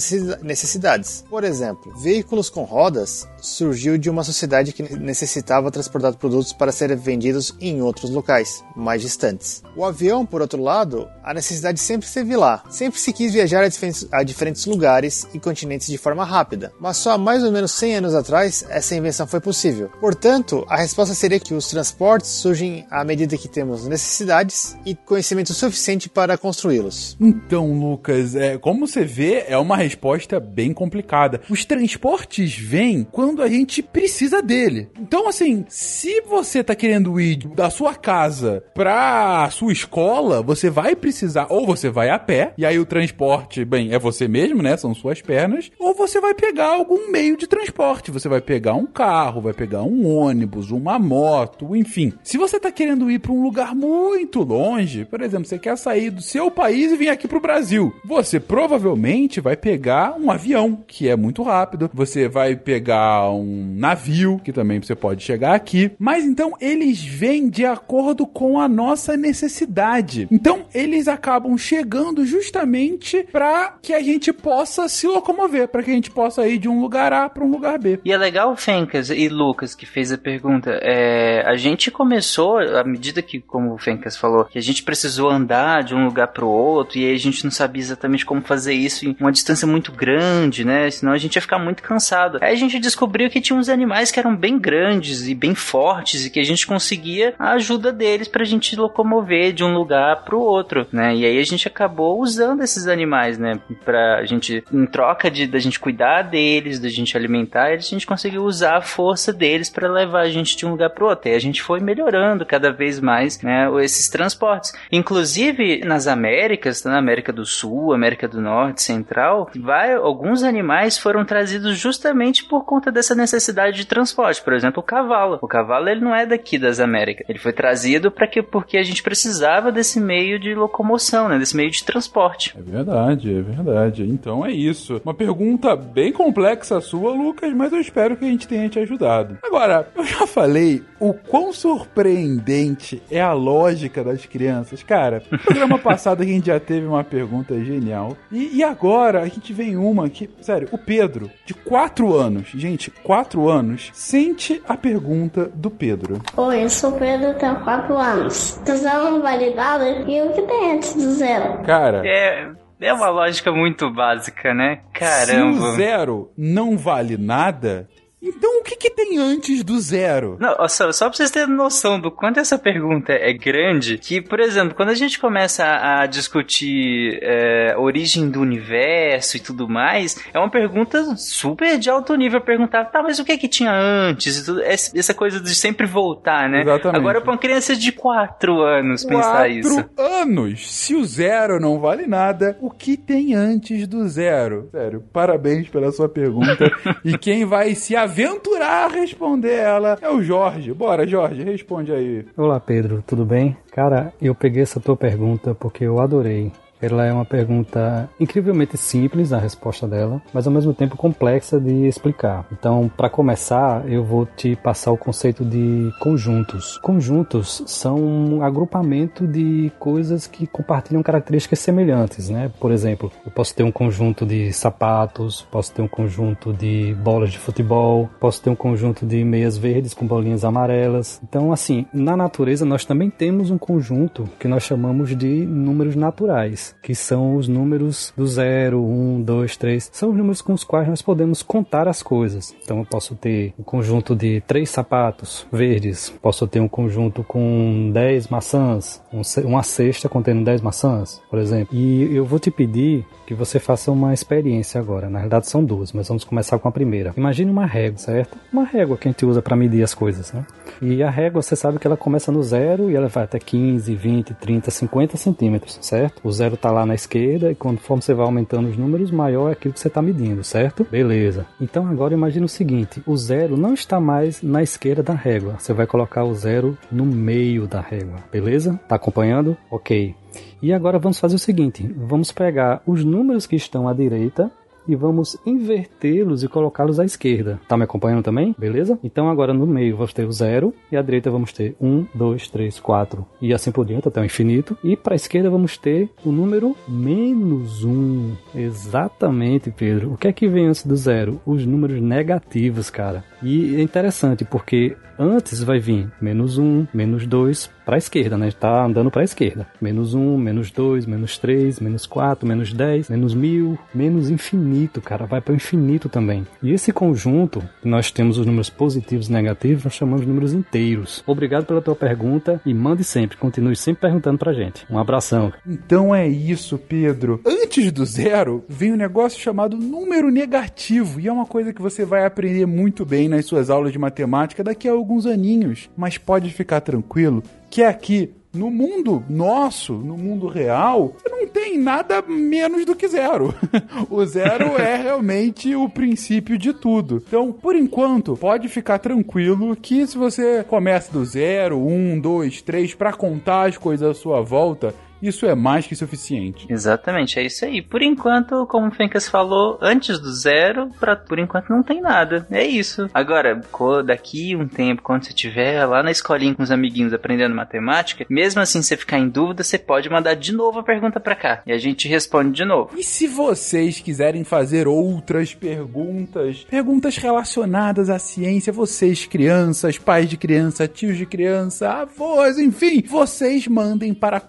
necessidades. 0.42 1.24
Por 1.28 1.42
exemplo, 1.42 1.92
veículos 2.00 2.48
com 2.48 2.62
rodas 2.62 3.26
surgiu 3.40 3.98
de 3.98 4.08
uma 4.08 4.22
sociedade 4.22 4.72
que 4.72 4.96
necessitava 4.96 5.70
transportar 5.70 6.14
produtos 6.14 6.52
para 6.52 6.70
serem 6.70 6.96
vendidos 6.96 7.54
em 7.60 7.82
outros 7.82 8.10
locais, 8.10 8.64
mais 8.76 9.02
distantes. 9.02 9.62
O 9.76 9.84
avião, 9.84 10.24
por 10.24 10.40
outro 10.40 10.62
lado, 10.62 11.08
a 11.24 11.34
necessidade 11.34 11.80
sempre 11.80 12.06
esteve 12.06 12.36
lá. 12.36 12.62
Sempre 12.70 13.00
se 13.00 13.12
quis 13.12 13.32
viajar 13.32 13.64
a 13.64 13.68
diferentes, 13.68 14.06
a 14.12 14.22
diferentes 14.22 14.66
lugares 14.66 15.26
e 15.34 15.40
continentes 15.40 15.88
de 15.88 15.98
forma 16.12 16.24
rápida, 16.24 16.72
mas 16.78 16.98
só 16.98 17.12
há 17.12 17.18
mais 17.18 17.42
ou 17.42 17.50
menos 17.50 17.72
100 17.72 17.96
anos 17.96 18.14
atrás 18.14 18.64
essa 18.68 18.94
invenção 18.94 19.26
foi 19.26 19.40
possível. 19.40 19.90
Portanto, 19.98 20.64
a 20.68 20.76
resposta 20.76 21.14
seria 21.14 21.40
que 21.40 21.54
os 21.54 21.68
transportes 21.68 22.28
surgem 22.28 22.86
à 22.90 23.02
medida 23.02 23.38
que 23.38 23.48
temos 23.48 23.86
necessidades 23.86 24.76
e 24.84 24.94
conhecimento 24.94 25.54
suficiente 25.54 26.10
para 26.10 26.36
construí-los. 26.36 27.16
Então, 27.18 27.72
Lucas, 27.72 28.36
é, 28.36 28.58
como 28.58 28.86
você 28.86 29.04
vê, 29.04 29.44
é 29.48 29.56
uma 29.56 29.76
resposta 29.76 30.38
bem 30.38 30.74
complicada. 30.74 31.40
Os 31.48 31.64
transportes 31.64 32.54
vêm 32.58 33.06
quando 33.10 33.42
a 33.42 33.48
gente 33.48 33.82
precisa 33.82 34.42
dele. 34.42 34.90
Então, 35.00 35.26
assim, 35.26 35.64
se 35.68 36.20
você 36.22 36.58
está 36.58 36.74
querendo 36.74 37.18
ir 37.18 37.48
da 37.54 37.70
sua 37.70 37.94
casa 37.94 38.62
para 38.74 39.44
a 39.44 39.50
sua 39.50 39.72
escola, 39.72 40.42
você 40.42 40.68
vai 40.68 40.94
precisar, 40.94 41.46
ou 41.48 41.64
você 41.64 41.88
vai 41.88 42.10
a 42.10 42.18
pé, 42.18 42.52
e 42.58 42.66
aí 42.66 42.78
o 42.78 42.84
transporte, 42.84 43.64
bem, 43.64 43.94
é 43.94 43.98
você 43.98 44.28
mesmo, 44.28 44.62
né? 44.62 44.76
São 44.76 44.94
suas 44.94 45.22
pernas, 45.22 45.70
ou 45.78 45.94
você 46.02 46.20
vai 46.20 46.34
pegar 46.34 46.66
algum 46.66 47.12
meio 47.12 47.36
de 47.36 47.46
transporte. 47.46 48.10
Você 48.10 48.28
vai 48.28 48.40
pegar 48.40 48.74
um 48.74 48.86
carro, 48.86 49.40
vai 49.40 49.52
pegar 49.52 49.84
um 49.84 50.04
ônibus 50.04 50.72
uma 50.72 50.98
moto, 50.98 51.76
enfim. 51.76 52.12
Se 52.24 52.36
você 52.36 52.58
tá 52.58 52.72
querendo 52.72 53.08
ir 53.08 53.20
para 53.20 53.30
um 53.30 53.40
lugar 53.40 53.72
muito 53.72 54.42
longe, 54.42 55.04
por 55.04 55.20
exemplo, 55.20 55.46
você 55.46 55.60
quer 55.60 55.78
sair 55.78 56.10
do 56.10 56.20
seu 56.20 56.50
país 56.50 56.90
e 56.90 56.96
vir 56.96 57.08
aqui 57.08 57.28
pro 57.28 57.40
Brasil, 57.40 57.94
você 58.04 58.40
provavelmente 58.40 59.40
vai 59.40 59.56
pegar 59.56 60.18
um 60.18 60.28
avião, 60.28 60.82
que 60.88 61.08
é 61.08 61.14
muito 61.14 61.40
rápido. 61.44 61.88
Você 61.94 62.28
vai 62.28 62.56
pegar 62.56 63.30
um 63.30 63.72
navio, 63.76 64.40
que 64.42 64.52
também 64.52 64.82
você 64.82 64.96
pode 64.96 65.22
chegar 65.22 65.54
aqui. 65.54 65.92
Mas 66.00 66.24
então 66.24 66.54
eles 66.60 67.00
vêm 67.04 67.48
de 67.48 67.64
acordo 67.64 68.26
com 68.26 68.58
a 68.58 68.66
nossa 68.66 69.16
necessidade. 69.16 70.26
Então 70.32 70.64
eles 70.74 71.06
acabam 71.06 71.56
chegando 71.56 72.26
justamente 72.26 73.24
para 73.30 73.76
que 73.80 73.92
a 73.92 74.02
gente 74.02 74.32
possa 74.32 74.88
se 74.88 75.06
locomover, 75.06 75.68
para 75.68 75.82
que 75.82 75.91
que 75.92 75.94
a 75.94 75.96
gente 75.96 76.10
possa 76.10 76.46
ir 76.48 76.58
de 76.58 76.68
um 76.68 76.80
lugar 76.80 77.12
A 77.12 77.28
para 77.28 77.44
um 77.44 77.50
lugar 77.50 77.78
B. 77.78 78.00
E 78.04 78.12
é 78.12 78.16
legal, 78.16 78.56
Fencas 78.56 79.10
e 79.10 79.28
Lucas, 79.28 79.74
que 79.74 79.84
fez 79.84 80.10
a 80.10 80.18
pergunta. 80.18 80.78
É, 80.82 81.42
a 81.46 81.54
gente 81.56 81.90
começou, 81.90 82.58
à 82.58 82.82
medida 82.82 83.20
que, 83.20 83.40
como 83.40 83.74
o 83.74 83.78
Fencas 83.78 84.16
falou, 84.16 84.44
que 84.44 84.58
a 84.58 84.62
gente 84.62 84.82
precisou 84.82 85.28
andar 85.28 85.82
de 85.82 85.94
um 85.94 86.04
lugar 86.06 86.28
para 86.28 86.44
o 86.44 86.48
outro, 86.48 86.98
e 86.98 87.06
aí 87.06 87.14
a 87.14 87.18
gente 87.18 87.44
não 87.44 87.50
sabia 87.50 87.82
exatamente 87.82 88.24
como 88.24 88.40
fazer 88.40 88.72
isso 88.72 89.06
em 89.06 89.16
uma 89.20 89.32
distância 89.32 89.66
muito 89.66 89.92
grande, 89.92 90.64
né? 90.64 90.90
Senão 90.90 91.12
a 91.12 91.18
gente 91.18 91.36
ia 91.36 91.42
ficar 91.42 91.58
muito 91.58 91.82
cansado. 91.82 92.38
Aí 92.40 92.52
a 92.52 92.56
gente 92.56 92.78
descobriu 92.78 93.28
que 93.28 93.40
tinha 93.40 93.58
uns 93.58 93.68
animais 93.68 94.10
que 94.10 94.18
eram 94.18 94.34
bem 94.34 94.58
grandes 94.58 95.26
e 95.28 95.34
bem 95.34 95.54
fortes, 95.54 96.24
e 96.24 96.30
que 96.30 96.40
a 96.40 96.44
gente 96.44 96.66
conseguia 96.66 97.34
a 97.38 97.52
ajuda 97.52 97.92
deles 97.92 98.28
pra 98.28 98.44
gente 98.44 98.74
locomover 98.76 99.52
de 99.52 99.62
um 99.62 99.74
lugar 99.74 100.24
para 100.24 100.36
o 100.36 100.40
outro, 100.40 100.86
né? 100.90 101.14
E 101.14 101.26
aí 101.26 101.38
a 101.38 101.44
gente 101.44 101.68
acabou 101.68 102.20
usando 102.20 102.62
esses 102.62 102.86
animais, 102.86 103.38
né? 103.38 103.60
Pra 103.84 104.24
gente, 104.24 104.64
em 104.72 104.86
troca 104.86 105.30
de 105.30 105.46
da 105.46 105.58
gente 105.58 105.78
cuidar 105.82 106.22
deles, 106.22 106.78
da 106.78 106.88
gente 106.88 107.16
alimentar 107.16 107.72
eles, 107.72 107.86
a 107.86 107.90
gente 107.90 108.06
conseguiu 108.06 108.44
usar 108.44 108.76
a 108.76 108.80
força 108.80 109.32
deles 109.32 109.68
para 109.68 109.90
levar 109.90 110.20
a 110.20 110.30
gente 110.30 110.56
de 110.56 110.64
um 110.64 110.70
lugar 110.70 110.90
para 110.90 111.04
outro. 111.04 111.28
E 111.28 111.34
a 111.34 111.38
gente 111.40 111.60
foi 111.60 111.80
melhorando 111.80 112.46
cada 112.46 112.70
vez 112.72 113.00
mais, 113.00 113.42
né? 113.42 113.68
Esses 113.82 114.08
transportes. 114.08 114.72
Inclusive 114.90 115.80
nas 115.84 116.06
Américas, 116.06 116.84
na 116.84 116.98
América 116.98 117.32
do 117.32 117.44
Sul, 117.44 117.92
América 117.92 118.28
do 118.28 118.40
Norte, 118.40 118.82
Central, 118.82 119.50
vai, 119.58 119.92
alguns 119.94 120.44
animais 120.44 120.96
foram 120.96 121.24
trazidos 121.24 121.76
justamente 121.76 122.44
por 122.44 122.64
conta 122.64 122.92
dessa 122.92 123.14
necessidade 123.14 123.76
de 123.76 123.86
transporte. 123.86 124.42
Por 124.42 124.52
exemplo, 124.52 124.80
o 124.80 124.86
cavalo. 124.86 125.38
O 125.42 125.48
cavalo 125.48 125.88
ele 125.88 126.00
não 126.00 126.14
é 126.14 126.24
daqui 126.24 126.58
das 126.58 126.78
Américas. 126.78 127.26
Ele 127.28 127.38
foi 127.38 127.52
trazido 127.52 128.10
para 128.10 128.28
que 128.28 128.40
porque 128.42 128.78
a 128.78 128.82
gente 128.82 129.02
precisava 129.02 129.72
desse 129.72 130.00
meio 130.00 130.38
de 130.38 130.54
locomoção, 130.54 131.28
né? 131.28 131.38
Desse 131.38 131.56
meio 131.56 131.70
de 131.70 131.82
transporte. 131.82 132.54
É 132.56 132.62
verdade, 132.62 133.36
é 133.36 133.42
verdade. 133.42 134.02
Então 134.04 134.46
é 134.46 134.52
isso. 134.52 135.00
Uma 135.04 135.14
pergunta 135.14 135.71
bem 135.76 136.12
complexa 136.12 136.80
sua, 136.80 137.12
Lucas, 137.12 137.52
mas 137.54 137.72
eu 137.72 137.80
espero 137.80 138.16
que 138.16 138.24
a 138.24 138.28
gente 138.28 138.46
tenha 138.48 138.68
te 138.68 138.78
ajudado. 138.78 139.38
Agora, 139.42 139.88
eu 139.94 140.04
já 140.04 140.26
falei 140.26 140.82
o 141.00 141.12
quão 141.12 141.52
surpreendente 141.52 143.02
é 143.10 143.20
a 143.20 143.32
lógica 143.32 144.04
das 144.04 144.24
crianças. 144.26 144.82
Cara, 144.82 145.22
no 145.30 145.38
programa 145.38 145.78
passado 145.80 146.22
a 146.22 146.26
gente 146.26 146.46
já 146.46 146.60
teve 146.60 146.86
uma 146.86 147.02
pergunta 147.04 147.58
genial. 147.64 148.16
E, 148.30 148.58
e 148.58 148.64
agora 148.64 149.20
a 149.22 149.26
gente 149.26 149.52
vem 149.52 149.76
uma 149.76 150.08
que, 150.08 150.28
sério, 150.40 150.68
o 150.72 150.78
Pedro, 150.78 151.30
de 151.44 151.54
4 151.54 152.14
anos, 152.14 152.48
gente, 152.54 152.90
4 152.90 153.48
anos, 153.48 153.90
sente 153.92 154.62
a 154.68 154.76
pergunta 154.76 155.50
do 155.54 155.70
Pedro. 155.70 156.20
Oi, 156.36 156.64
eu 156.64 156.70
sou 156.70 156.90
o 156.90 156.98
Pedro, 156.98 157.34
tenho 157.34 157.56
4 157.64 157.96
anos. 157.96 158.60
Do 158.64 158.76
zero 158.76 159.04
não 159.10 159.22
vale 159.22 159.54
nada 159.54 159.88
e 159.88 160.22
o 160.22 160.32
que 160.32 160.42
tem 160.42 160.72
antes 160.72 160.94
do 160.94 161.10
zero? 161.12 161.62
Cara, 161.64 162.02
É, 162.06 162.48
é 162.86 162.92
uma 162.92 163.08
lógica 163.08 163.50
muito 163.52 163.90
básica, 163.90 164.52
né? 164.52 164.80
Caramba. 164.92 165.60
se 165.60 165.64
o 165.64 165.72
zero 165.72 166.32
não 166.36 166.76
vale 166.76 167.16
nada, 167.16 167.88
então 168.20 168.60
o 168.60 168.62
que, 168.62 168.76
que 168.76 168.90
tem 168.90 169.01
antes 169.18 169.62
do 169.62 169.78
zero? 169.80 170.36
Não, 170.40 170.68
só, 170.68 170.92
só 170.92 171.08
pra 171.08 171.16
vocês 171.16 171.30
terem 171.30 171.54
noção 171.54 172.00
do 172.00 172.10
quanto 172.10 172.40
essa 172.40 172.58
pergunta 172.58 173.12
é 173.12 173.32
grande, 173.32 173.98
que, 173.98 174.20
por 174.20 174.40
exemplo, 174.40 174.74
quando 174.74 174.90
a 174.90 174.94
gente 174.94 175.18
começa 175.18 175.64
a, 175.64 176.02
a 176.02 176.06
discutir 176.06 177.18
é, 177.22 177.74
origem 177.76 178.28
do 178.30 178.40
universo 178.40 179.36
e 179.36 179.40
tudo 179.40 179.68
mais, 179.68 180.18
é 180.32 180.38
uma 180.38 180.50
pergunta 180.50 181.16
super 181.16 181.78
de 181.78 181.90
alto 181.90 182.14
nível 182.14 182.40
perguntar, 182.40 182.86
tá, 182.86 183.02
mas 183.02 183.18
o 183.18 183.24
que 183.24 183.36
que 183.38 183.48
tinha 183.48 183.72
antes? 183.72 184.38
E 184.38 184.44
tudo, 184.44 184.62
essa 184.62 185.14
coisa 185.14 185.40
de 185.40 185.54
sempre 185.54 185.86
voltar, 185.86 186.48
né? 186.48 186.62
Exatamente. 186.62 187.00
Agora 187.00 187.20
pra 187.20 187.32
uma 187.32 187.38
criança 187.38 187.74
de 187.74 187.92
4 187.92 188.60
anos 188.60 189.04
pensar 189.04 189.32
Quatro 189.32 189.58
isso. 189.58 189.90
anos. 189.96 190.70
Se 190.74 190.94
o 190.94 191.04
zero 191.04 191.60
não 191.60 191.78
vale 191.78 192.06
nada, 192.06 192.56
o 192.60 192.70
que 192.70 192.96
tem 192.96 193.34
antes 193.34 193.86
do 193.86 194.06
zero? 194.08 194.68
Sério, 194.70 195.02
parabéns 195.12 195.68
pela 195.68 195.90
sua 195.92 196.08
pergunta. 196.08 196.70
e 197.04 197.16
quem 197.18 197.44
vai 197.44 197.74
se 197.74 197.94
aventurar 197.96 198.84
a 198.84 198.88
responder 199.02 199.54
ela 199.54 199.98
é 200.00 200.08
o 200.08 200.22
Jorge. 200.22 200.72
Bora, 200.72 201.06
Jorge, 201.06 201.42
responde 201.42 201.92
aí. 201.92 202.24
Olá 202.36 202.60
Pedro, 202.60 203.02
tudo 203.04 203.24
bem? 203.24 203.56
Cara, 203.72 204.12
eu 204.22 204.34
peguei 204.34 204.62
essa 204.62 204.80
tua 204.80 204.96
pergunta 204.96 205.54
porque 205.54 205.84
eu 205.84 206.00
adorei. 206.00 206.52
Ela 206.82 207.06
é 207.06 207.12
uma 207.12 207.24
pergunta 207.24 208.10
incrivelmente 208.18 208.76
simples, 208.76 209.32
a 209.32 209.38
resposta 209.38 209.86
dela, 209.86 210.20
mas 210.34 210.48
ao 210.48 210.52
mesmo 210.52 210.74
tempo 210.74 210.96
complexa 210.96 211.60
de 211.60 211.86
explicar. 211.86 212.44
Então, 212.50 212.90
para 212.96 213.08
começar, 213.08 213.88
eu 213.88 214.02
vou 214.02 214.26
te 214.26 214.56
passar 214.56 214.90
o 214.90 214.98
conceito 214.98 215.44
de 215.44 215.92
conjuntos. 216.00 216.78
Conjuntos 216.78 217.62
são 217.66 217.96
um 217.96 218.42
agrupamento 218.42 219.28
de 219.28 219.70
coisas 219.78 220.26
que 220.26 220.44
compartilham 220.44 221.04
características 221.04 221.60
semelhantes, 221.60 222.28
né? 222.28 222.50
Por 222.58 222.72
exemplo, 222.72 223.12
eu 223.24 223.30
posso 223.30 223.54
ter 223.54 223.62
um 223.62 223.70
conjunto 223.70 224.26
de 224.26 224.52
sapatos, 224.52 225.46
posso 225.52 225.72
ter 225.72 225.82
um 225.82 225.88
conjunto 225.88 226.52
de 226.52 226.94
bolas 226.94 227.30
de 227.30 227.38
futebol, 227.38 228.10
posso 228.18 228.42
ter 228.42 228.50
um 228.50 228.56
conjunto 228.56 229.06
de 229.06 229.22
meias 229.24 229.56
verdes 229.56 229.94
com 229.94 230.04
bolinhas 230.04 230.44
amarelas. 230.44 231.20
Então, 231.22 231.52
assim, 231.52 231.86
na 231.92 232.16
natureza 232.16 232.64
nós 232.64 232.84
também 232.84 233.08
temos 233.08 233.50
um 233.50 233.58
conjunto 233.58 234.28
que 234.40 234.48
nós 234.48 234.64
chamamos 234.64 235.16
de 235.16 235.46
números 235.46 235.94
naturais 235.94 236.71
que 236.82 236.94
são 236.94 237.36
os 237.36 237.48
números 237.48 238.12
do 238.16 238.26
0, 238.26 238.82
1, 238.82 239.22
2, 239.22 239.56
3. 239.56 239.90
São 239.92 240.10
os 240.10 240.16
números 240.16 240.40
com 240.40 240.52
os 240.52 240.64
quais 240.64 240.88
nós 240.88 241.02
podemos 241.02 241.42
contar 241.42 241.88
as 241.88 242.02
coisas. 242.02 242.54
Então 242.62 242.78
eu 242.78 242.84
posso 242.84 243.14
ter 243.14 243.54
um 243.58 243.62
conjunto 243.62 244.14
de 244.14 244.40
três 244.46 244.70
sapatos 244.70 245.46
verdes, 245.52 246.10
posso 246.22 246.46
ter 246.46 246.60
um 246.60 246.68
conjunto 246.68 247.22
com 247.24 247.90
10 247.92 248.28
maçãs, 248.28 249.02
um 249.12 249.22
uma 249.44 249.62
cesta 249.62 250.08
contendo 250.08 250.44
10 250.44 250.60
maçãs, 250.60 251.20
por 251.30 251.38
exemplo. 251.38 251.76
E 251.76 252.14
eu 252.14 252.24
vou 252.24 252.38
te 252.38 252.50
pedir 252.50 253.04
que 253.26 253.34
você 253.34 253.58
faça 253.58 253.90
uma 253.90 254.12
experiência 254.12 254.80
agora. 254.80 255.08
Na 255.08 255.20
verdade 255.20 255.48
são 255.48 255.64
duas, 255.64 255.92
mas 255.92 256.08
vamos 256.08 256.24
começar 256.24 256.58
com 256.58 256.68
a 256.68 256.72
primeira. 256.72 257.12
Imagine 257.16 257.50
uma 257.50 257.66
régua, 257.66 257.98
certo? 257.98 258.36
Uma 258.52 258.64
régua 258.64 258.96
que 258.96 259.08
a 259.08 259.10
gente 259.10 259.24
usa 259.24 259.40
para 259.40 259.56
medir 259.56 259.82
as 259.82 259.94
coisas, 259.94 260.32
né? 260.32 260.44
E 260.80 261.02
a 261.02 261.10
régua, 261.10 261.42
você 261.42 261.54
sabe 261.54 261.78
que 261.78 261.86
ela 261.86 261.96
começa 261.96 262.32
no 262.32 262.42
zero 262.42 262.90
e 262.90 262.96
ela 262.96 263.08
vai 263.08 263.24
até 263.24 263.38
15, 263.38 263.94
20, 263.94 264.34
30, 264.34 264.70
50 264.70 265.16
centímetros, 265.16 265.78
certo? 265.80 266.20
O 266.24 266.32
zero 266.32 266.56
tá 266.62 266.70
lá 266.70 266.86
na 266.86 266.94
esquerda 266.94 267.50
e 267.50 267.54
conforme 267.54 268.02
você 268.02 268.14
vai 268.14 268.24
aumentando 268.24 268.68
os 268.68 268.76
números, 268.76 269.10
maior 269.10 269.48
é 269.48 269.52
aquilo 269.52 269.74
que 269.74 269.80
você 269.80 269.88
está 269.88 270.00
medindo, 270.00 270.44
certo? 270.44 270.86
Beleza. 270.88 271.44
Então 271.60 271.86
agora 271.88 272.14
imagine 272.14 272.44
o 272.44 272.48
seguinte: 272.48 273.02
o 273.04 273.16
zero 273.16 273.56
não 273.56 273.74
está 273.74 274.00
mais 274.00 274.40
na 274.42 274.62
esquerda 274.62 275.02
da 275.02 275.14
régua. 275.14 275.56
Você 275.58 275.72
vai 275.72 275.86
colocar 275.86 276.24
o 276.24 276.34
zero 276.34 276.78
no 276.90 277.04
meio 277.04 277.66
da 277.66 277.80
régua, 277.80 278.18
beleza? 278.30 278.78
Tá 278.88 278.94
acompanhando? 278.94 279.56
Ok. 279.70 280.14
E 280.62 280.72
agora 280.72 280.98
vamos 280.98 281.18
fazer 281.18 281.34
o 281.34 281.38
seguinte: 281.38 281.92
vamos 281.96 282.30
pegar 282.30 282.80
os 282.86 283.04
números 283.04 283.46
que 283.46 283.56
estão 283.56 283.88
à 283.88 283.92
direita 283.92 284.50
e 284.86 284.94
vamos 284.94 285.36
invertê-los 285.44 286.42
e 286.42 286.48
colocá-los 286.48 286.98
à 286.98 287.04
esquerda. 287.04 287.60
Tá 287.68 287.76
me 287.76 287.84
acompanhando 287.84 288.22
também? 288.22 288.54
Beleza? 288.58 288.98
Então 289.02 289.28
agora 289.28 289.52
no 289.52 289.66
meio 289.66 289.96
vamos 289.96 290.12
ter 290.12 290.26
o 290.26 290.32
zero 290.32 290.74
e 290.90 290.96
à 290.96 291.02
direita 291.02 291.30
vamos 291.30 291.52
ter 291.52 291.76
um, 291.80 292.04
dois, 292.14 292.48
três, 292.48 292.78
quatro 292.80 293.26
e 293.40 293.52
assim 293.52 293.70
por 293.72 293.84
diante 293.84 294.08
até 294.08 294.20
o 294.20 294.24
infinito. 294.24 294.76
E 294.82 294.96
para 294.96 295.14
a 295.14 295.16
esquerda 295.16 295.50
vamos 295.50 295.76
ter 295.76 296.10
o 296.24 296.32
número 296.32 296.76
menos 296.88 297.84
um. 297.84 298.32
Exatamente, 298.54 299.70
Pedro. 299.70 300.12
O 300.12 300.16
que 300.16 300.28
é 300.28 300.32
que 300.32 300.48
vem 300.48 300.66
antes 300.66 300.86
do 300.86 300.96
zero? 300.96 301.40
Os 301.46 301.64
números 301.64 302.00
negativos, 302.00 302.90
cara. 302.90 303.24
E 303.42 303.76
é 303.76 303.82
interessante 303.82 304.44
porque 304.44 304.96
antes 305.18 305.62
vai 305.62 305.78
vir 305.78 306.10
menos 306.20 306.58
um, 306.58 306.86
menos 306.92 307.26
dois 307.26 307.70
para 307.84 307.96
a 307.96 307.98
esquerda, 307.98 308.36
né? 308.36 308.50
Tá 308.50 308.84
andando 308.84 309.10
para 309.10 309.22
a 309.22 309.24
esquerda. 309.24 309.66
Menos 309.80 310.14
um, 310.14 310.36
menos 310.36 310.70
dois, 310.70 311.06
menos 311.06 311.38
três, 311.38 311.80
menos 311.80 312.06
quatro, 312.06 312.46
menos 312.46 312.72
dez, 312.72 313.08
menos 313.08 313.34
mil, 313.34 313.78
menos 313.94 314.30
infinito, 314.30 315.00
cara. 315.00 315.26
Vai 315.26 315.40
para 315.40 315.52
o 315.52 315.56
infinito 315.56 316.08
também. 316.08 316.46
E 316.62 316.72
esse 316.72 316.92
conjunto, 316.92 317.62
nós 317.84 318.10
temos 318.10 318.38
os 318.38 318.46
números 318.46 318.70
positivos 318.70 319.28
e 319.28 319.32
negativos, 319.32 319.84
nós 319.84 319.94
chamamos 319.94 320.22
de 320.22 320.28
números 320.28 320.52
inteiros. 320.52 321.22
Obrigado 321.26 321.66
pela 321.66 321.82
tua 321.82 321.96
pergunta 321.96 322.60
e 322.64 322.72
mande 322.72 323.04
sempre, 323.04 323.36
continue 323.36 323.76
sempre 323.76 324.02
perguntando 324.02 324.38
pra 324.38 324.52
gente. 324.52 324.86
Um 324.90 324.98
abração. 324.98 325.52
Então 325.66 326.14
é 326.14 326.26
isso, 326.26 326.78
Pedro. 326.78 327.40
Antes 327.46 327.90
do 327.92 328.04
zero, 328.04 328.64
vem 328.68 328.92
um 328.92 328.96
negócio 328.96 329.40
chamado 329.40 329.76
número 329.76 330.30
negativo. 330.30 331.20
E 331.20 331.28
é 331.28 331.32
uma 331.32 331.46
coisa 331.46 331.72
que 331.72 331.82
você 331.82 332.04
vai 332.04 332.24
aprender 332.24 332.66
muito 332.66 333.04
bem 333.04 333.28
nas 333.28 333.46
suas 333.46 333.70
aulas 333.70 333.92
de 333.92 333.98
matemática 333.98 334.62
daqui 334.62 334.88
a 334.88 334.92
alguns 334.92 335.26
aninhos. 335.26 335.90
Mas 335.96 336.18
pode 336.18 336.50
ficar 336.50 336.80
tranquilo 336.80 337.42
que 337.72 337.82
aqui. 337.82 338.30
No 338.54 338.70
mundo 338.70 339.24
nosso, 339.30 339.94
no 339.94 340.14
mundo 340.14 340.46
real, 340.46 341.16
não 341.26 341.46
tem 341.46 341.78
nada 341.78 342.20
menos 342.20 342.84
do 342.84 342.94
que 342.94 343.08
zero. 343.08 343.54
o 344.10 344.26
zero 344.26 344.76
é 344.76 344.94
realmente 345.00 345.74
o 345.74 345.88
princípio 345.88 346.58
de 346.58 346.74
tudo. 346.74 347.24
Então, 347.26 347.50
por 347.50 347.74
enquanto, 347.74 348.36
pode 348.36 348.68
ficar 348.68 348.98
tranquilo 348.98 349.74
que 349.74 350.06
se 350.06 350.18
você 350.18 350.62
começa 350.64 351.10
do 351.10 351.24
zero, 351.24 351.78
um, 351.78 352.20
dois, 352.20 352.60
três, 352.60 352.94
para 352.94 353.14
contar 353.14 353.70
as 353.70 353.78
coisas 353.78 354.10
à 354.10 354.12
sua 354.12 354.42
volta, 354.42 354.94
isso 355.22 355.46
é 355.46 355.54
mais 355.54 355.86
que 355.86 355.94
suficiente. 355.94 356.66
Exatamente, 356.68 357.38
é 357.38 357.44
isso 357.44 357.64
aí. 357.64 357.80
Por 357.80 358.02
enquanto, 358.02 358.66
como 358.66 358.88
o 358.88 358.90
Fencas 358.90 359.28
falou, 359.28 359.78
antes 359.80 360.18
do 360.18 360.32
zero, 360.32 360.90
pra, 360.98 361.16
por 361.16 361.38
enquanto 361.38 361.70
não 361.70 361.82
tem 361.82 362.00
nada. 362.00 362.46
É 362.50 362.64
isso. 362.64 363.08
Agora, 363.14 363.60
daqui 364.04 364.56
um 364.56 364.66
tempo, 364.66 365.02
quando 365.02 365.24
você 365.24 365.30
estiver 365.30 365.84
lá 365.86 366.02
na 366.02 366.10
escolinha 366.10 366.54
com 366.54 366.62
os 366.62 366.70
amiguinhos 366.70 367.12
aprendendo 367.12 367.54
matemática, 367.54 368.26
mesmo 368.28 368.60
assim 368.60 368.82
você 368.82 368.96
ficar 368.96 369.18
em 369.18 369.28
dúvida, 369.28 369.62
você 369.62 369.78
pode 369.78 370.10
mandar 370.10 370.34
de 370.34 370.52
novo 370.52 370.80
a 370.80 370.82
pergunta 370.82 371.20
para 371.20 371.36
cá 371.36 371.62
e 371.66 371.72
a 371.72 371.78
gente 371.78 372.08
responde 372.08 372.52
de 372.52 372.64
novo. 372.64 372.90
E 372.96 373.02
se 373.02 373.26
vocês 373.26 374.00
quiserem 374.00 374.44
fazer 374.44 374.88
outras 374.88 375.54
perguntas, 375.54 376.64
perguntas 376.68 377.16
relacionadas 377.16 378.10
à 378.10 378.18
ciência, 378.18 378.72
vocês 378.72 379.26
crianças, 379.26 379.98
pais 379.98 380.28
de 380.28 380.36
criança, 380.36 380.88
tios 380.88 381.16
de 381.16 381.26
criança, 381.26 381.90
avós, 381.90 382.58
enfim, 382.58 383.02
vocês 383.06 383.66
mandem 383.68 384.12
para 384.12 384.40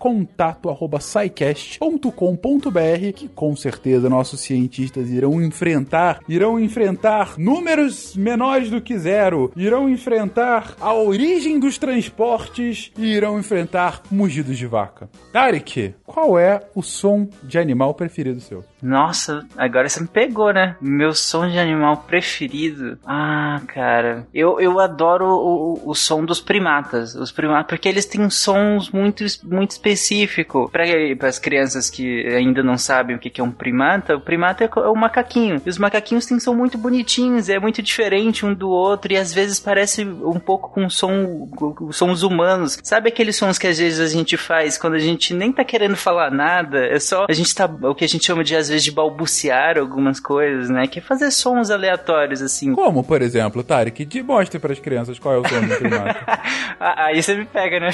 contato@saicast.com.br 0.64 3.14
que 3.14 3.28
com 3.28 3.56
certeza 3.56 4.10
nossos 4.10 4.40
cientistas 4.40 5.10
irão 5.10 5.42
enfrentar, 5.42 6.20
irão 6.28 6.60
enfrentar 6.60 7.34
números 7.38 8.16
menores 8.16 8.70
do 8.70 8.80
que 8.80 8.98
zero, 8.98 9.52
irão 9.56 9.90
enfrentar 9.90 10.76
a 10.80 10.94
origem 10.94 11.60
dos 11.60 11.78
transportes 11.78 12.92
e 12.98 13.08
irão 13.08 13.38
enfrentar 13.38 14.02
mugidos 14.10 14.58
de 14.58 14.66
vaca. 14.66 15.10
Tarek, 15.32 15.96
qual 16.06 16.40
é 16.40 16.62
o 16.74 16.82
som 16.82 17.28
de 17.44 17.60
animal 17.60 17.94
preferido 17.94 18.40
seu? 18.40 18.64
Nossa, 18.82 19.46
agora 19.58 19.90
você 19.90 20.02
me 20.02 20.08
pegou, 20.08 20.54
né? 20.54 20.76
Meu 20.82 21.14
som 21.14 21.50
de 21.50 21.58
animal 21.58 21.98
preferido. 22.06 22.98
Ah, 23.06 23.62
cara. 23.68 24.28
Eu, 24.34 24.60
eu 24.60 24.80
adoro 24.80 25.26
o, 25.26 25.90
o 25.90 25.96
som 25.96 26.24
dos 26.24 26.42
primatas. 26.42 27.16
Os 27.16 27.32
primatas, 27.32 27.68
porque 27.68 27.88
eles 27.88 28.06
têm 28.06 28.30
sons 28.30 28.92
muito, 28.92 29.24
muito 29.44 29.72
específicos. 29.72 30.53
Para 30.70 31.28
as 31.28 31.40
crianças 31.40 31.90
que 31.90 32.28
ainda 32.28 32.62
não 32.64 32.78
sabem 32.78 33.16
o 33.16 33.20
que 33.20 33.40
é 33.40 33.44
um 33.44 33.52
primata, 33.52 34.16
o 34.16 34.22
primata 34.22 34.64
é 34.64 34.80
o 34.88 34.96
macaquinho. 34.96 35.62
E 35.66 35.70
os 35.70 35.78
macaquinhos 35.78 36.26
têm 36.26 36.40
som 36.40 36.54
muito 36.54 36.78
bonitinhos, 36.78 37.50
é 37.50 37.60
muito 37.60 37.82
diferente 37.82 38.46
um 38.46 38.54
do 38.54 38.70
outro 38.70 39.14
e 39.14 39.18
às 39.18 39.34
vezes 39.34 39.60
parece 39.60 40.04
um 40.04 40.40
pouco 40.40 40.70
com 40.72 40.90
som, 40.90 41.48
com 41.56 41.92
sons 41.92 42.24
humanos. 42.24 42.78
Sabe 42.84 43.10
aqueles 43.10 43.36
sons 43.36 43.58
que 43.58 43.68
às 43.68 43.78
vezes 43.78 44.00
a 44.00 44.08
gente 44.08 44.38
faz 44.38 44.78
quando 44.78 44.96
a 44.96 45.00
gente 45.00 45.34
nem 45.34 45.52
tá 45.52 45.64
querendo 45.64 45.96
falar 45.96 46.32
nada? 46.32 46.86
É 46.86 47.00
só 47.00 47.26
a 47.30 47.34
gente 47.34 47.54
tá, 47.54 47.66
o 47.66 47.96
que 47.96 48.06
a 48.06 48.08
gente 48.08 48.26
chama 48.26 48.44
de 48.44 48.56
às 48.56 48.70
vezes 48.70 48.84
de 48.84 48.92
balbuciar 48.92 49.78
algumas 49.78 50.20
coisas, 50.20 50.70
né? 50.70 50.88
Que 50.88 51.00
é 51.00 51.02
fazer 51.02 51.32
sons 51.32 51.70
aleatórios, 51.70 52.42
assim. 52.42 52.74
Como, 52.74 53.04
por 53.04 53.22
exemplo, 53.22 53.64
Tarek, 53.64 54.06
de 54.06 54.22
mostre 54.22 54.60
para 54.60 54.74
as 54.74 54.80
crianças 54.80 55.18
qual 55.20 55.36
é 55.36 55.38
o 55.38 55.48
som 55.48 55.62
do 55.62 55.76
primata. 55.76 56.44
Ah, 56.80 57.06
aí 57.06 57.24
você 57.24 57.36
me 57.36 57.46
pega, 57.46 57.80
né? 57.80 57.92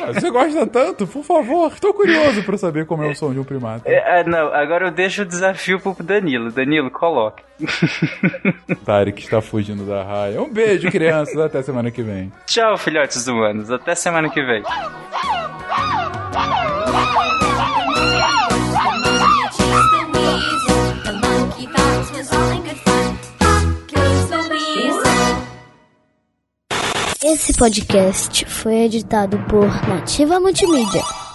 Ah, 0.00 0.12
você 0.12 0.30
gosta 0.30 0.64
tanto? 0.64 1.04
Por 1.04 1.24
favor, 1.24 1.72
estou 1.90 1.94
curioso 1.94 2.42
para 2.42 2.58
saber 2.58 2.86
como 2.86 3.02
é 3.02 3.08
o 3.08 3.14
som 3.14 3.32
de 3.32 3.38
um 3.38 3.44
primata. 3.44 3.88
É, 3.90 4.20
ah, 4.20 4.24
não, 4.24 4.52
agora 4.54 4.86
eu 4.86 4.90
deixo 4.90 5.22
o 5.22 5.24
desafio 5.24 5.80
pro 5.80 5.94
Danilo. 6.02 6.50
Danilo, 6.50 6.90
coloque. 6.90 7.42
Tarek 8.84 9.22
está 9.22 9.40
fugindo 9.40 9.84
da 9.84 10.02
raia. 10.02 10.40
Um 10.40 10.50
beijo, 10.50 10.90
crianças. 10.90 11.36
Até 11.36 11.62
semana 11.62 11.90
que 11.90 12.02
vem. 12.02 12.32
Tchau, 12.46 12.76
filhotes 12.78 13.26
humanos. 13.26 13.70
Até 13.70 13.94
semana 13.94 14.28
que 14.30 14.42
vem. 14.42 14.62
Esse 27.22 27.52
podcast 27.52 28.44
foi 28.46 28.76
editado 28.76 29.38
por 29.48 29.66
Nativa 29.86 30.40
Multimídia. 30.40 31.29